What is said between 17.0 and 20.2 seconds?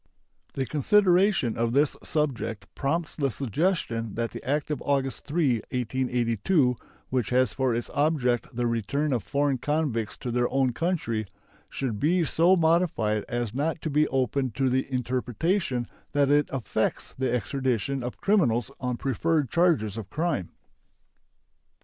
the extradition of criminals on preferred charges of